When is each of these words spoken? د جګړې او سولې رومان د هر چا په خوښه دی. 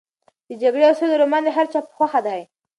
د 0.47 0.51
جګړې 0.61 0.83
او 0.89 0.95
سولې 0.99 1.15
رومان 1.21 1.41
د 1.45 1.49
هر 1.57 1.65
چا 1.71 1.79
په 1.85 1.91
خوښه 1.97 2.19
دی. 2.27 2.41